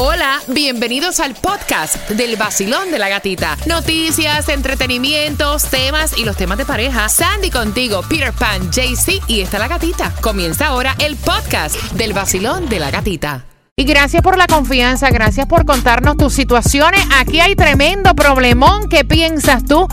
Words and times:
Hola, 0.00 0.38
bienvenidos 0.46 1.18
al 1.18 1.34
podcast 1.34 2.08
del 2.10 2.36
vacilón 2.36 2.92
de 2.92 3.00
la 3.00 3.08
gatita. 3.08 3.56
Noticias, 3.66 4.48
entretenimientos, 4.48 5.64
temas 5.64 6.16
y 6.16 6.24
los 6.24 6.36
temas 6.36 6.56
de 6.56 6.64
pareja. 6.64 7.08
Sandy 7.08 7.50
contigo, 7.50 8.02
Peter 8.08 8.32
Pan, 8.32 8.70
JC 8.70 9.20
y 9.26 9.40
está 9.40 9.58
la 9.58 9.66
gatita. 9.66 10.14
Comienza 10.20 10.68
ahora 10.68 10.94
el 11.00 11.16
podcast 11.16 11.74
del 11.94 12.12
vacilón 12.12 12.68
de 12.68 12.78
la 12.78 12.92
gatita. 12.92 13.44
Y 13.74 13.82
gracias 13.82 14.22
por 14.22 14.38
la 14.38 14.46
confianza, 14.46 15.10
gracias 15.10 15.46
por 15.46 15.66
contarnos 15.66 16.16
tus 16.16 16.32
situaciones. 16.32 17.04
Aquí 17.16 17.40
hay 17.40 17.56
tremendo 17.56 18.14
problemón. 18.14 18.88
¿Qué 18.88 19.04
piensas 19.04 19.64
tú? 19.64 19.88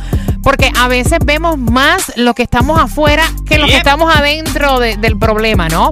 Porque 0.46 0.72
a 0.80 0.88
veces 0.88 1.20
vemos 1.26 1.58
más 1.58 2.14
lo 2.18 2.34
que 2.36 2.44
estamos 2.44 2.80
afuera 2.80 3.24
que 3.46 3.58
lo 3.58 3.66
que 3.66 3.76
estamos 3.76 4.16
adentro 4.16 4.80
de- 4.80 4.96
del 4.96 5.18
problema, 5.18 5.68
¿no? 5.68 5.92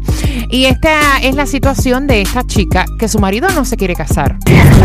Y 0.49 0.65
esta 0.65 1.17
es 1.21 1.33
la 1.35 1.45
situación 1.47 2.05
de 2.07 2.21
esta 2.21 2.43
chica 2.45 2.85
que 2.99 3.07
su 3.09 3.17
marido 3.19 3.49
no 3.49 3.65
se 3.65 3.75
quiere 3.75 3.95
casar. 3.95 4.37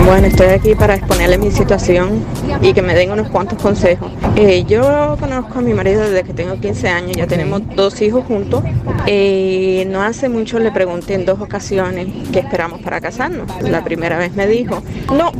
Bueno, 0.06 0.26
estoy 0.26 0.46
aquí 0.48 0.74
para 0.74 0.94
exponerle 0.94 1.36
mi 1.38 1.50
situación 1.50 2.24
y 2.62 2.72
que 2.72 2.80
me 2.82 2.94
den 2.94 3.10
unos 3.12 3.28
cuantos 3.28 3.60
consejos. 3.62 4.10
Eh, 4.36 4.64
yo 4.66 5.16
conozco 5.20 5.58
a 5.58 5.62
mi 5.62 5.74
marido 5.74 6.00
desde 6.02 6.24
que 6.24 6.32
tengo 6.32 6.58
15 6.58 6.88
años, 6.88 7.12
ya 7.16 7.26
tenemos 7.26 7.60
dos 7.76 8.00
hijos 8.00 8.24
juntos. 8.26 8.64
Eh, 9.06 9.86
no 9.90 10.02
hace 10.02 10.28
mucho 10.30 10.58
le 10.58 10.72
pregunté 10.72 11.14
en 11.14 11.26
dos 11.26 11.40
ocasiones 11.40 12.06
qué 12.32 12.38
esperamos 12.40 12.80
para 12.80 13.00
casarnos. 13.02 13.46
La 13.62 13.84
primera 13.84 14.16
vez 14.16 14.32
me 14.34 14.46
dijo, 14.46 14.82
no, 15.14 15.30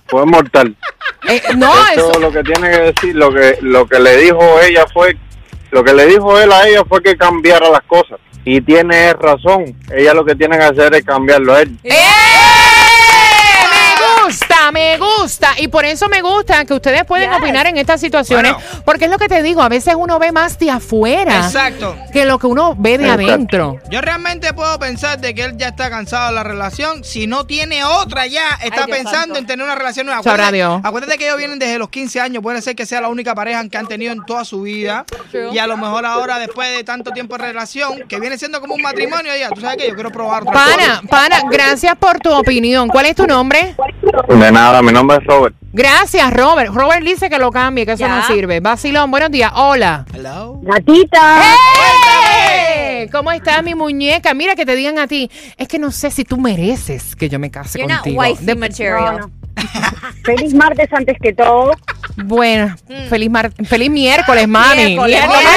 Fue 0.08 0.26
mortal. 0.26 0.76
Eh, 1.30 1.42
no, 1.56 1.72
Eso 1.94 2.12
eso. 2.12 2.20
lo 2.20 2.32
que 2.32 2.44
tiene 2.44 2.70
que 2.70 2.80
decir, 2.92 3.16
lo 3.16 3.34
que 3.34 3.58
lo 3.62 3.88
que 3.88 4.00
le 4.00 4.18
dijo 4.18 4.60
ella 4.62 4.86
fue, 4.94 5.18
lo 5.72 5.84
que 5.84 5.94
le 5.94 6.06
dijo 6.08 6.38
él 6.40 6.52
a 6.52 6.68
ella 6.68 6.84
fue 6.88 7.02
que 7.02 7.16
cambiara 7.16 7.70
las 7.70 7.82
cosas. 7.84 8.20
Y 8.46 8.60
tiene 8.62 9.14
razón. 9.14 9.74
Ella 9.96 10.14
lo 10.14 10.26
que 10.26 10.36
tiene 10.36 10.58
que 10.58 10.66
hacer 10.66 10.94
es 10.96 11.06
cambiarlo 11.06 11.54
a 11.54 11.62
él. 11.62 11.78
¡Eh! 11.84 11.94
Me 14.84 14.98
gusta. 14.98 15.50
Y 15.58 15.68
por 15.68 15.86
eso 15.86 16.08
me 16.10 16.22
gusta 16.22 16.66
que 16.66 16.74
ustedes 16.74 17.04
pueden 17.06 17.30
Yes. 17.30 17.40
opinar 17.40 17.68
en 17.68 17.78
estas 17.78 18.02
situaciones. 18.02 18.54
Bueno. 18.54 18.68
Porque 18.86 19.06
es 19.06 19.12
lo 19.12 19.18
que 19.18 19.28
te 19.28 19.42
digo, 19.42 19.62
a 19.62 19.70
veces 19.70 19.96
uno 19.98 20.20
ve 20.20 20.32
más 20.32 20.60
de 20.60 20.72
afuera 20.72 21.38
Exacto. 21.38 21.96
que 22.12 22.26
lo 22.26 22.38
que 22.40 22.48
uno 22.48 22.76
ve 22.78 22.98
de 22.98 23.06
Exacto. 23.06 23.26
adentro. 23.26 23.80
Yo 23.90 24.02
realmente 24.02 24.54
puedo 24.54 24.78
pensar 24.80 25.20
de 25.20 25.34
que 25.34 25.44
él 25.46 25.58
ya 25.58 25.70
está 25.70 25.90
cansado 25.90 26.28
de 26.28 26.34
la 26.34 26.44
relación. 26.44 27.04
Si 27.04 27.28
no 27.28 27.46
tiene 27.46 27.84
otra 27.84 28.28
ya, 28.28 28.50
está 28.64 28.86
Ay, 28.86 28.92
pensando 28.92 29.20
santo. 29.36 29.40
en 29.40 29.46
tener 29.48 29.66
una 29.66 29.76
relación 29.76 30.06
nueva. 30.06 30.22
Acuérdate- 30.22 30.54
Dios. 30.58 30.82
Acuérdate 30.84 31.18
que 31.18 31.26
ellos 31.26 31.38
vienen 31.38 31.60
desde 31.60 31.78
los 31.80 31.90
15 31.90 32.20
años. 32.20 32.44
Puede 32.44 32.62
ser 32.62 32.76
que 32.76 32.86
sea 32.86 33.02
la 33.02 33.08
única 33.10 33.34
pareja 33.36 33.68
que 33.70 33.78
han 33.78 33.88
tenido 33.88 34.12
en 34.12 34.24
toda 34.26 34.44
su 34.46 34.62
vida. 34.62 35.06
True. 35.32 35.50
Y 35.54 35.58
a 35.60 35.68
lo 35.68 35.78
mejor 35.78 36.06
ahora, 36.06 36.40
después 36.40 36.70
de 36.76 36.84
tanto 36.84 37.12
tiempo 37.12 37.38
de 37.38 37.44
relación, 37.46 38.04
que 38.08 38.20
viene 38.20 38.38
siendo 38.38 38.60
como 38.62 38.76
un 38.76 38.82
matrimonio 38.82 39.32
ya. 39.38 39.50
Tú 39.50 39.62
sabes 39.62 39.78
que 39.78 39.88
yo 39.88 39.94
quiero 39.96 40.12
probar 40.12 40.42
otra 40.44 40.54
Pana, 40.54 40.96
cosa. 41.02 41.02
pana, 41.10 41.42
gracias 41.50 41.96
por 41.98 42.20
tu 42.20 42.32
opinión. 42.34 42.88
¿Cuál 42.90 43.06
es 43.08 43.16
tu 43.16 43.26
nombre? 43.26 43.76
De 44.28 44.52
nada, 44.52 44.82
mi 44.82 44.92
nombre 44.92 45.18
es 45.18 45.24
Robert. 45.26 45.56
Gracias, 45.72 46.32
Robert. 46.34 46.72
Robert 46.74 47.04
dice 47.04 47.30
que 47.30 47.40
lo 47.40 47.52
cambie, 47.52 47.86
que 47.86 47.94
eso 47.94 48.06
Ya. 48.06 48.16
no 48.18 48.28
sirve. 48.28 48.60
Basilón, 48.60 49.10
buenos 49.10 49.32
días. 49.32 49.52
Hola. 49.56 50.06
Hello. 50.14 50.60
Gatita. 50.62 51.42
¡Eh! 52.48 53.10
¿Cómo 53.12 53.32
está 53.32 53.62
mi 53.62 53.74
muñeca? 53.76 54.34
Mira 54.34 54.56
que 54.56 54.66
te 54.66 54.76
digan 54.76 55.00
a 55.00 55.08
ti. 55.08 55.30
Es 55.58 55.68
que 55.68 55.80
no 55.80 55.92
sé 55.92 56.12
si 56.12 56.24
tú 56.24 56.38
mereces 56.38 57.16
que 57.16 57.28
yo 57.30 57.40
me 57.40 57.50
case 57.50 57.80
You're 57.80 57.92
not 57.92 58.04
contigo. 58.04 58.20
wifey 58.22 58.56
material. 58.56 59.32
Feliz 60.24 60.54
martes 60.54 60.88
antes 60.94 61.18
que 61.22 61.34
todo. 61.34 61.72
Bueno, 62.16 62.76
feliz, 63.10 63.30
mar- 63.30 63.52
feliz 63.66 63.90
miércoles, 63.90 64.48
mami. 64.48 64.96
Miércoles. 64.96 65.20
Miércoles. 65.20 65.50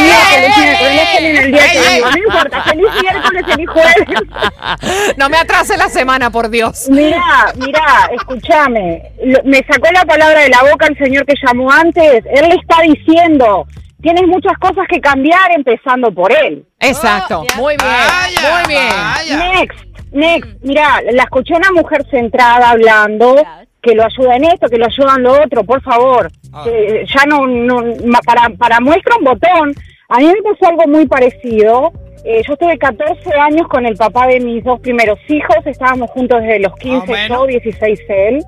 ¡Eh! 0.00 0.50
Miércoles, 0.50 1.48
miércoles, 1.50 2.02
no 2.12 2.18
importa, 2.18 2.62
feliz 2.64 2.86
miércoles, 3.00 3.44
feliz 3.46 3.68
jueves. 3.70 5.14
No 5.16 5.28
me 5.28 5.36
atrase 5.36 5.76
la 5.76 5.88
semana, 5.88 6.30
por 6.30 6.48
Dios. 6.50 6.86
Mira, 6.90 7.52
mira, 7.56 8.10
escúchame, 8.14 9.02
me 9.44 9.58
sacó 9.58 9.90
la 9.92 10.04
palabra 10.04 10.40
de 10.40 10.48
la 10.48 10.62
boca 10.70 10.86
el 10.86 10.96
señor 10.98 11.24
que 11.26 11.34
llamó 11.46 11.70
antes, 11.70 12.24
él 12.32 12.48
le 12.48 12.54
está 12.56 12.82
diciendo, 12.82 13.66
tienes 14.02 14.26
muchas 14.26 14.56
cosas 14.58 14.86
que 14.88 15.00
cambiar 15.00 15.50
empezando 15.54 16.10
por 16.12 16.32
él. 16.32 16.64
Exacto. 16.80 17.44
Oh. 17.46 17.56
Muy 17.60 17.76
bien. 17.76 17.88
Vaya, 17.90 18.58
muy 18.58 18.68
bien. 18.68 18.88
vaya. 18.88 19.36
Next, 19.36 19.78
next, 20.12 20.48
mira, 20.62 21.00
la 21.12 21.22
escuché 21.24 21.54
una 21.54 21.72
mujer 21.72 22.04
centrada 22.10 22.70
hablando, 22.70 23.36
que 23.82 23.94
lo 23.94 24.04
ayuda 24.04 24.36
en 24.36 24.44
esto, 24.44 24.68
que 24.68 24.76
lo 24.78 24.86
ayuda 24.86 25.14
en 25.16 25.22
lo 25.22 25.42
otro, 25.42 25.64
por 25.64 25.80
favor. 25.82 26.30
Ah. 26.52 26.64
Eh, 26.66 27.04
ya 27.06 27.24
no, 27.26 27.46
no 27.46 27.82
ma- 28.04 28.20
para, 28.24 28.48
para 28.50 28.80
muestra 28.80 29.16
un 29.18 29.24
botón. 29.24 29.74
A 30.08 30.18
mí 30.18 30.26
me 30.26 30.42
pasó 30.52 30.68
algo 30.70 30.86
muy 30.88 31.06
parecido. 31.06 31.92
Eh, 32.24 32.42
yo 32.46 32.52
estuve 32.52 32.76
14 32.76 33.32
años 33.40 33.66
con 33.68 33.86
el 33.86 33.96
papá 33.96 34.26
de 34.26 34.40
mis 34.40 34.62
dos 34.62 34.78
primeros 34.80 35.18
hijos, 35.28 35.56
estábamos 35.64 36.10
juntos 36.10 36.40
desde 36.42 36.58
los 36.60 36.74
15 36.74 37.06
menos. 37.10 37.38
yo, 37.38 37.46
16 37.46 38.00
él. 38.08 38.44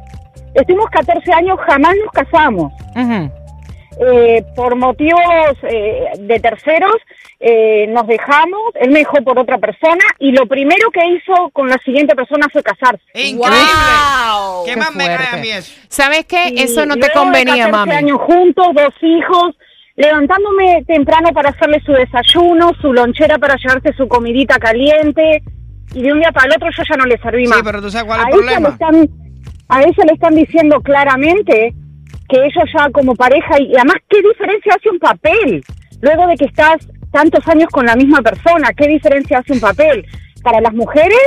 Estuvimos 0.55 0.91
14 0.91 1.32
años, 1.32 1.56
jamás 1.67 1.94
nos 2.05 2.12
casamos. 2.12 2.73
Ujú. 2.94 3.31
Eh, 4.00 4.43
por 4.56 4.75
motivos 4.75 5.21
eh, 5.62 6.06
de 6.19 6.41
terceros 6.41 6.94
eh, 7.39 7.87
nos 7.89 8.06
dejamos, 8.06 8.61
él 8.81 8.91
me 8.91 9.00
dejó 9.00 9.23
por 9.23 9.39
otra 9.39 9.59
persona 9.59 10.03
y 10.19 10.33
lo 10.33 10.47
primero 10.47 10.91
que 10.91 11.06
hizo 11.09 11.50
con 11.53 11.69
la 11.69 11.77
siguiente 11.85 12.15
persona 12.17 12.49
fue 12.50 12.62
casarse. 12.62 13.03
Increíble. 13.15 13.39
Wow. 13.50 14.65
¿Qué 14.65 14.71
Qué 14.73 14.77
más 14.79 14.94
me 14.94 15.06
cae 15.06 15.27
a 15.33 15.37
mí 15.37 15.49
eso? 15.50 15.75
¿Sabes 15.89 16.25
qué? 16.25 16.50
Y 16.55 16.62
Eso 16.62 16.87
no 16.87 16.94
te 16.94 17.09
de 17.09 17.12
convenía, 17.12 17.67
14 17.67 17.71
mami. 17.73 17.93
años 17.93 18.19
juntos, 18.23 18.67
dos 18.75 18.94
hijos, 19.03 19.56
levantándome 19.97 20.85
temprano 20.87 21.31
para 21.33 21.50
hacerle 21.50 21.81
su 21.85 21.93
desayuno, 21.93 22.73
su 22.81 22.93
lonchera 22.93 23.39
para 23.39 23.56
llevarse 23.56 23.93
su 23.94 24.09
comidita 24.09 24.59
caliente, 24.59 25.43
y 25.94 26.03
de 26.03 26.12
un 26.12 26.21
día 26.21 26.33
para 26.33 26.47
el 26.47 26.53
otro 26.56 26.69
yo 26.77 26.83
ya 26.89 26.97
no 26.97 27.05
le 27.05 27.19
serví 27.19 27.44
Sí, 27.44 27.50
más. 27.50 27.62
pero 27.62 27.83
tú 27.83 27.91
sabes 27.91 28.06
cuál 28.06 28.21
es 28.21 28.27
el 28.27 28.33
problema. 28.33 28.69
le 28.69 28.73
están, 28.75 29.09
a 29.69 29.81
ella 29.83 30.05
le 30.06 30.12
están 30.15 30.35
diciendo 30.35 30.81
claramente 30.81 31.75
que 32.32 32.38
ellos 32.38 32.64
ya 32.76 32.90
como 32.90 33.14
pareja, 33.14 33.61
y 33.61 33.75
además, 33.76 33.96
¿qué 34.08 34.23
diferencia 34.23 34.75
hace 34.75 34.88
un 34.90 34.99
papel? 34.99 35.62
Luego 36.00 36.26
de 36.26 36.37
que 36.37 36.46
estás 36.46 36.76
tantos 37.12 37.46
años 37.46 37.69
con 37.70 37.84
la 37.84 37.94
misma 37.94 38.23
persona. 38.23 38.70
¿Qué 38.75 38.88
diferencia 38.88 39.38
hace 39.38 39.52
un 39.52 39.61
papel? 39.61 40.05
Para 40.43 40.61
las 40.61 40.73
mujeres, 40.73 41.19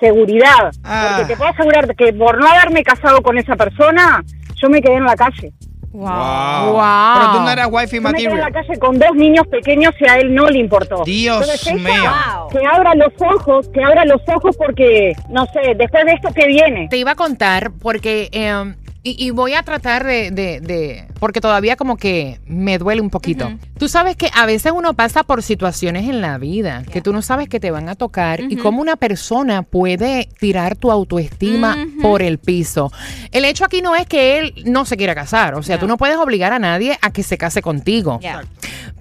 seguridad. 0.00 0.70
Ah. 0.84 1.16
Porque 1.16 1.32
te 1.32 1.36
puedo 1.36 1.50
asegurar 1.50 1.94
que 1.96 2.12
por 2.12 2.38
no 2.38 2.46
haberme 2.46 2.82
casado 2.82 3.20
con 3.22 3.36
esa 3.36 3.56
persona, 3.56 4.22
yo 4.54 4.68
me 4.68 4.80
quedé 4.80 4.94
en 4.94 5.04
la 5.04 5.16
calle. 5.16 5.52
Wow. 5.92 6.72
Wow. 6.72 7.14
Pero 7.16 7.32
tú 7.32 7.40
no 7.40 7.50
eras 7.50 7.68
wifey 7.70 7.98
Yo 7.98 8.02
me 8.02 8.12
quedé 8.12 8.24
en 8.24 8.36
la 8.38 8.44
material. 8.44 8.66
calle 8.66 8.78
con 8.78 8.98
dos 8.98 9.14
niños 9.16 9.46
pequeños 9.48 9.94
y 9.98 10.08
a 10.08 10.18
él 10.18 10.34
no 10.34 10.46
le 10.46 10.58
importó. 10.58 11.02
Dios 11.04 11.40
Entonces 11.42 11.66
ella, 11.66 11.76
mío. 11.76 12.48
Que 12.52 12.66
abra 12.66 12.94
los 12.94 13.12
ojos, 13.18 13.68
que 13.70 13.82
abra 13.82 14.04
los 14.04 14.20
ojos 14.28 14.56
porque, 14.56 15.14
no 15.30 15.46
sé, 15.46 15.74
después 15.76 16.04
de 16.04 16.12
esto 16.12 16.28
que 16.34 16.46
viene. 16.46 16.86
Te 16.88 16.98
iba 16.98 17.12
a 17.12 17.16
contar 17.16 17.72
porque... 17.82 18.28
eh, 18.32 18.74
y, 19.10 19.24
y 19.26 19.30
voy 19.30 19.54
a 19.54 19.62
tratar 19.62 20.04
de, 20.04 20.30
de- 20.30 20.60
de- 20.60 21.04
Porque 21.20 21.40
todavía 21.40 21.76
como 21.76 21.96
que 21.96 22.40
me 22.46 22.78
duele 22.78 23.00
un 23.00 23.10
poquito. 23.10 23.50
Tú 23.78 23.88
sabes 23.88 24.16
que 24.16 24.30
a 24.34 24.46
veces 24.46 24.72
uno 24.74 24.94
pasa 24.94 25.22
por 25.22 25.42
situaciones 25.42 26.08
en 26.08 26.20
la 26.20 26.38
vida 26.38 26.82
que 26.90 27.00
tú 27.02 27.12
no 27.12 27.22
sabes 27.22 27.48
que 27.48 27.60
te 27.60 27.70
van 27.70 27.88
a 27.88 27.94
tocar 27.94 28.40
y 28.40 28.56
cómo 28.56 28.80
una 28.80 28.96
persona 28.96 29.62
puede 29.62 30.28
tirar 30.40 30.76
tu 30.76 30.90
autoestima 30.90 31.76
por 32.02 32.22
el 32.22 32.38
piso. 32.38 32.90
El 33.32 33.44
hecho 33.44 33.64
aquí 33.64 33.82
no 33.82 33.94
es 33.94 34.06
que 34.06 34.38
él 34.38 34.54
no 34.64 34.84
se 34.84 34.96
quiera 34.96 35.14
casar. 35.14 35.54
O 35.54 35.62
sea, 35.62 35.78
tú 35.78 35.86
no 35.86 35.96
puedes 35.98 36.16
obligar 36.16 36.52
a 36.52 36.58
nadie 36.58 36.98
a 37.02 37.10
que 37.10 37.22
se 37.22 37.36
case 37.38 37.62
contigo. 37.62 38.18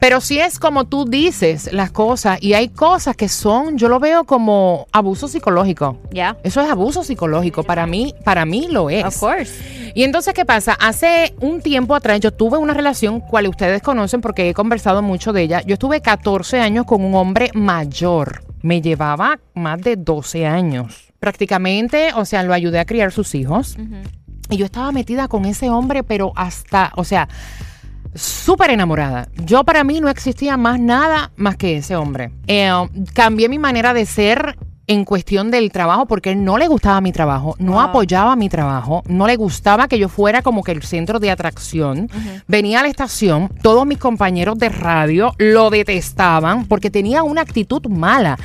Pero 0.05 0.21
sí 0.21 0.37
es 0.37 0.59
como 0.59 0.85
tú 0.85 1.05
dices 1.05 1.73
las 1.73 1.89
cosas 1.89 2.37
y 2.39 2.53
hay 2.53 2.69
cosas 2.69 3.15
que 3.15 3.27
son, 3.27 3.75
yo 3.79 3.89
lo 3.89 3.99
veo 3.99 4.25
como 4.25 4.85
abuso 4.91 5.27
psicológico. 5.27 5.97
Ya. 6.11 6.37
Eso 6.43 6.61
es 6.61 6.69
abuso 6.69 7.03
psicológico. 7.03 7.63
Para 7.63 7.87
mí, 7.87 8.13
para 8.23 8.45
mí 8.45 8.67
lo 8.69 8.91
es. 8.91 9.03
Of 9.03 9.19
course. 9.19 9.91
Y 9.95 10.03
entonces, 10.03 10.35
¿qué 10.35 10.45
pasa? 10.45 10.73
Hace 10.73 11.33
un 11.39 11.59
tiempo 11.59 11.95
atrás 11.95 12.19
yo 12.19 12.31
tuve 12.31 12.59
una 12.59 12.75
relación, 12.75 13.19
cual 13.19 13.47
ustedes 13.47 13.81
conocen 13.81 14.21
porque 14.21 14.47
he 14.47 14.53
conversado 14.53 15.01
mucho 15.01 15.33
de 15.33 15.41
ella. 15.41 15.61
Yo 15.61 15.73
estuve 15.73 16.01
14 16.01 16.59
años 16.59 16.85
con 16.85 17.03
un 17.03 17.15
hombre 17.15 17.49
mayor. 17.55 18.43
Me 18.61 18.83
llevaba 18.83 19.39
más 19.55 19.81
de 19.81 19.95
12 19.95 20.45
años. 20.45 21.11
Prácticamente, 21.17 22.11
o 22.13 22.25
sea, 22.25 22.43
lo 22.43 22.53
ayudé 22.53 22.77
a 22.77 22.85
criar 22.85 23.11
sus 23.11 23.33
hijos. 23.33 23.75
Y 24.51 24.57
yo 24.57 24.65
estaba 24.65 24.91
metida 24.91 25.27
con 25.27 25.45
ese 25.45 25.71
hombre, 25.71 26.03
pero 26.03 26.31
hasta, 26.35 26.91
o 26.95 27.03
sea, 27.03 27.27
súper 28.15 28.71
enamorada. 28.71 29.27
Yo 29.35 29.63
para 29.63 29.83
mí 29.83 29.99
no 29.99 30.09
existía 30.09 30.57
más 30.57 30.79
nada 30.79 31.31
más 31.35 31.57
que 31.57 31.77
ese 31.77 31.95
hombre. 31.95 32.31
Eh, 32.47 32.71
cambié 33.13 33.49
mi 33.49 33.59
manera 33.59 33.93
de 33.93 34.05
ser 34.05 34.57
en 34.87 35.05
cuestión 35.05 35.51
del 35.51 35.71
trabajo 35.71 36.05
porque 36.05 36.31
él 36.31 36.43
no 36.43 36.57
le 36.57 36.67
gustaba 36.67 37.01
mi 37.01 37.11
trabajo, 37.11 37.55
no 37.59 37.81
apoyaba 37.81 38.35
mi 38.35 38.49
trabajo, 38.49 39.03
no 39.07 39.27
le 39.27 39.35
gustaba 39.35 39.87
que 39.87 39.97
yo 39.97 40.09
fuera 40.09 40.41
como 40.41 40.63
que 40.63 40.71
el 40.71 40.83
centro 40.83 41.19
de 41.19 41.31
atracción. 41.31 42.09
Venía 42.47 42.79
a 42.79 42.83
la 42.83 42.89
estación, 42.89 43.49
todos 43.61 43.85
mis 43.85 43.97
compañeros 43.97 44.57
de 44.57 44.69
radio 44.69 45.33
lo 45.37 45.69
detestaban 45.69 46.65
porque 46.65 46.89
tenía 46.89 47.23
una 47.23 47.41
actitud 47.41 47.85
mala, 47.87 48.37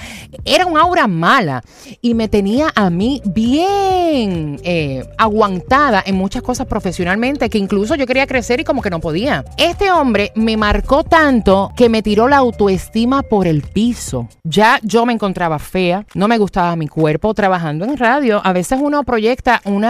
era 0.44 0.66
un 0.66 0.78
aura 0.78 1.06
mala 1.06 1.62
y 2.00 2.14
me 2.14 2.28
tenía 2.28 2.72
a 2.74 2.90
mí 2.90 3.20
bien 3.24 4.60
eh, 4.64 5.04
aguantada 5.18 6.02
en 6.04 6.16
muchas 6.16 6.42
cosas 6.42 6.66
profesionalmente 6.66 7.50
que 7.50 7.58
incluso 7.58 7.94
yo 7.94 8.06
quería 8.06 8.26
crecer 8.26 8.60
y 8.60 8.64
como 8.64 8.82
que 8.82 8.90
no 8.90 9.00
podía. 9.00 9.44
Este 9.56 9.92
hombre 9.92 10.32
me 10.34 10.56
marcó 10.56 11.04
tanto 11.04 11.72
que 11.76 11.88
me 11.88 12.02
tiró 12.02 12.28
la 12.28 12.38
autoestima 12.38 13.22
por 13.22 13.46
el 13.46 13.62
piso. 13.62 14.28
Ya 14.44 14.78
yo 14.82 15.06
me 15.06 15.12
encontraba 15.12 15.58
fea, 15.58 16.06
no 16.14 16.28
me 16.30 16.38
gustaba 16.38 16.76
mi 16.76 16.88
cuerpo. 16.88 17.34
Trabajando 17.34 17.84
en 17.84 17.98
radio, 17.98 18.40
a 18.44 18.52
veces 18.52 18.78
uno 18.80 19.02
proyecta 19.02 19.60
un 19.64 19.82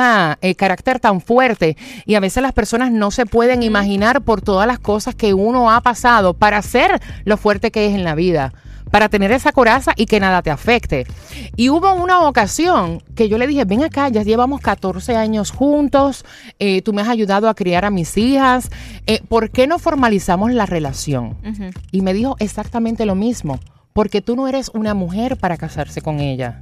carácter 0.56 0.98
tan 0.98 1.20
fuerte 1.20 1.76
y 2.06 2.14
a 2.14 2.20
veces 2.20 2.42
las 2.42 2.52
personas 2.52 2.90
no 2.90 3.10
se 3.10 3.26
pueden 3.26 3.62
imaginar 3.62 4.22
por 4.22 4.40
todas 4.40 4.66
las 4.66 4.78
cosas 4.78 5.14
que 5.14 5.34
uno 5.34 5.70
ha 5.70 5.82
pasado 5.82 6.34
para 6.34 6.62
ser 6.62 7.00
lo 7.24 7.36
fuerte 7.36 7.70
que 7.70 7.86
es 7.86 7.94
en 7.94 8.04
la 8.04 8.14
vida 8.14 8.52
para 8.90 9.08
tener 9.08 9.30
esa 9.30 9.52
coraza 9.52 9.92
y 9.96 10.06
que 10.06 10.18
nada 10.18 10.42
te 10.42 10.50
afecte. 10.50 11.06
Y 11.56 11.68
hubo 11.68 11.94
una 11.94 12.26
ocasión 12.26 13.02
que 13.14 13.28
yo 13.28 13.38
le 13.38 13.46
dije, 13.46 13.64
ven 13.64 13.84
acá, 13.84 14.08
ya 14.08 14.22
llevamos 14.22 14.60
14 14.60 15.16
años 15.16 15.52
juntos, 15.52 16.24
eh, 16.58 16.82
tú 16.82 16.92
me 16.92 17.02
has 17.02 17.08
ayudado 17.08 17.48
a 17.48 17.54
criar 17.54 17.84
a 17.84 17.90
mis 17.90 18.16
hijas, 18.16 18.68
eh, 19.06 19.20
¿por 19.28 19.50
qué 19.50 19.68
no 19.68 19.78
formalizamos 19.78 20.52
la 20.52 20.66
relación? 20.66 21.36
Y 21.92 22.02
me 22.02 22.12
dijo 22.14 22.34
exactamente 22.40 23.06
lo 23.06 23.14
mismo, 23.14 23.60
porque 23.92 24.20
tú 24.20 24.36
no 24.36 24.48
eres 24.48 24.70
una 24.74 24.94
mujer 24.94 25.36
para 25.36 25.56
casarse 25.56 26.00
con 26.00 26.20
ella. 26.20 26.60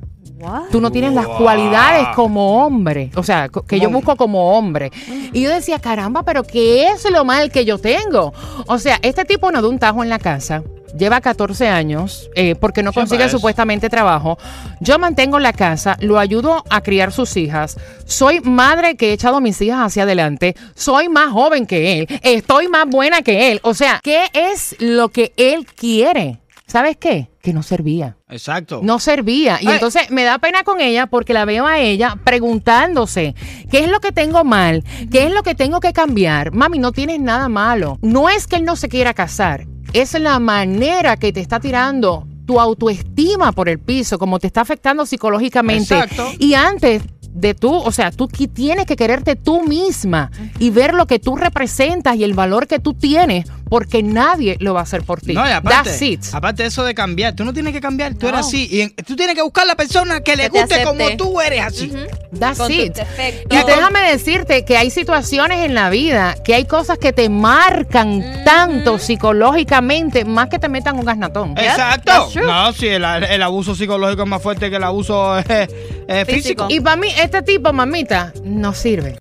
Tú 0.70 0.80
no 0.80 0.92
tienes 0.92 1.14
las 1.14 1.26
cualidades 1.26 2.08
como 2.14 2.64
hombre, 2.64 3.10
o 3.16 3.22
sea, 3.22 3.48
que 3.48 3.80
yo 3.80 3.90
busco 3.90 4.14
como 4.16 4.56
hombre. 4.56 4.92
Y 5.32 5.42
yo 5.42 5.50
decía, 5.50 5.80
caramba, 5.80 6.22
pero 6.22 6.44
¿qué 6.44 6.88
es 6.88 7.10
lo 7.10 7.24
mal 7.24 7.50
que 7.50 7.64
yo 7.64 7.78
tengo? 7.78 8.32
O 8.66 8.78
sea, 8.78 8.98
este 9.02 9.24
tipo 9.24 9.50
no 9.50 9.60
de 9.60 9.68
un 9.68 9.78
tajo 9.78 10.02
en 10.02 10.08
la 10.08 10.18
casa. 10.18 10.62
Lleva 10.96 11.20
14 11.20 11.68
años 11.68 12.30
eh, 12.34 12.54
porque 12.54 12.82
no 12.82 12.92
consigue 12.92 13.24
es. 13.24 13.30
supuestamente 13.30 13.90
trabajo. 13.90 14.38
Yo 14.80 14.98
mantengo 14.98 15.38
la 15.38 15.52
casa, 15.52 15.96
lo 16.00 16.18
ayudo 16.18 16.64
a 16.70 16.80
criar 16.80 17.12
sus 17.12 17.36
hijas. 17.36 17.76
Soy 18.06 18.40
madre 18.40 18.96
que 18.96 19.10
he 19.10 19.12
echado 19.12 19.36
a 19.36 19.40
mis 19.40 19.60
hijas 19.60 19.80
hacia 19.80 20.04
adelante. 20.04 20.56
Soy 20.74 21.08
más 21.08 21.30
joven 21.30 21.66
que 21.66 21.98
él. 21.98 22.20
Estoy 22.22 22.68
más 22.68 22.86
buena 22.86 23.20
que 23.22 23.52
él. 23.52 23.60
O 23.64 23.74
sea, 23.74 24.00
¿qué 24.02 24.30
es 24.32 24.76
lo 24.78 25.10
que 25.10 25.32
él 25.36 25.66
quiere? 25.66 26.38
¿Sabes 26.68 26.98
qué? 26.98 27.30
Que 27.40 27.54
no 27.54 27.62
servía. 27.62 28.18
Exacto. 28.28 28.80
No 28.82 28.98
servía. 28.98 29.58
Y 29.60 29.66
Ay. 29.66 29.74
entonces 29.74 30.10
me 30.10 30.24
da 30.24 30.38
pena 30.38 30.64
con 30.64 30.82
ella 30.82 31.06
porque 31.06 31.32
la 31.32 31.46
veo 31.46 31.66
a 31.66 31.78
ella 31.78 32.18
preguntándose, 32.24 33.34
¿qué 33.70 33.80
es 33.80 33.90
lo 33.90 34.00
que 34.00 34.12
tengo 34.12 34.44
mal? 34.44 34.84
¿Qué 35.10 35.26
es 35.26 35.32
lo 35.32 35.42
que 35.42 35.54
tengo 35.54 35.80
que 35.80 35.94
cambiar? 35.94 36.52
Mami, 36.52 36.78
no 36.78 36.92
tienes 36.92 37.20
nada 37.20 37.48
malo. 37.48 37.98
No 38.02 38.28
es 38.28 38.46
que 38.46 38.56
él 38.56 38.64
no 38.64 38.76
se 38.76 38.90
quiera 38.90 39.14
casar, 39.14 39.66
es 39.94 40.12
la 40.20 40.38
manera 40.38 41.16
que 41.16 41.32
te 41.32 41.40
está 41.40 41.58
tirando 41.58 42.26
tu 42.46 42.60
autoestima 42.60 43.52
por 43.52 43.68
el 43.68 43.78
piso, 43.78 44.18
como 44.18 44.38
te 44.38 44.46
está 44.46 44.60
afectando 44.60 45.06
psicológicamente. 45.06 45.98
Exacto. 45.98 46.28
Y 46.38 46.54
antes 46.54 47.02
de 47.32 47.54
tú, 47.54 47.74
o 47.74 47.92
sea, 47.92 48.10
tú 48.10 48.26
tienes 48.26 48.86
que 48.86 48.96
quererte 48.96 49.36
tú 49.36 49.62
misma 49.62 50.30
y 50.58 50.70
ver 50.70 50.94
lo 50.94 51.06
que 51.06 51.18
tú 51.18 51.36
representas 51.36 52.16
y 52.16 52.24
el 52.24 52.34
valor 52.34 52.66
que 52.66 52.78
tú 52.78 52.94
tienes, 52.94 53.46
porque 53.68 54.02
nadie 54.02 54.56
lo 54.60 54.74
va 54.74 54.80
a 54.80 54.82
hacer 54.84 55.02
por 55.02 55.20
ti. 55.20 55.32
No, 55.34 55.46
y 55.48 55.52
aparte, 55.52 55.90
That's 55.90 56.02
it. 56.02 56.24
aparte 56.32 56.62
de 56.62 56.68
eso 56.68 56.84
de 56.84 56.94
cambiar, 56.94 57.34
tú 57.34 57.44
no 57.44 57.52
tienes 57.52 57.72
que 57.72 57.80
cambiar, 57.80 58.14
tú 58.14 58.26
eres 58.28 58.40
No. 58.40 58.46
así. 58.46 58.68
Y 58.70 58.80
en- 58.82 58.94
tú 58.94 59.16
tienes 59.16 59.34
que 59.34 59.42
buscar 59.42 59.66
la 59.66 59.74
persona 59.76 60.20
que 60.20 60.36
le 60.36 60.50
Que 60.50 60.60
guste 60.60 60.82
como 60.84 61.16
tú 61.16 61.40
eres 61.40 61.64
así. 61.64 61.92
That's 62.38 62.58
Con 62.58 62.70
it. 62.72 62.98
Y 63.50 63.56
déjame 63.64 64.00
decirte 64.10 64.64
que 64.64 64.76
hay 64.76 64.90
situaciones 64.90 65.64
en 65.64 65.74
la 65.74 65.90
vida, 65.90 66.34
que 66.44 66.54
hay 66.54 66.64
cosas 66.64 66.98
que 66.98 67.12
te 67.12 67.28
marcan 67.28 68.42
tanto 68.44 68.98
psicológicamente, 68.98 70.24
más 70.24 70.48
que 70.48 70.58
te 70.58 70.68
metan 70.68 70.96
un 70.98 71.04
gasnatón. 71.04 71.54
Exacto. 71.56 72.28
No, 72.44 72.72
sí, 72.72 72.88
el, 72.88 73.04
el 73.04 73.42
abuso 73.42 73.74
psicológico 73.74 74.22
es 74.22 74.28
más 74.28 74.42
fuerte 74.42 74.70
que 74.70 74.76
el 74.76 74.84
abuso 74.84 75.38
eh, 75.38 75.44
eh, 76.08 76.24
físico. 76.26 76.66
Físico. 76.66 76.66
Y 76.70 76.80
para 76.80 76.96
mí, 76.96 77.08
este 77.18 77.42
tipo, 77.42 77.72
mamita, 77.72 78.32
no 78.44 78.74
sirve. 78.74 79.16